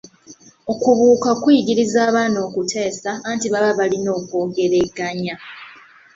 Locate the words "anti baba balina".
3.29-4.09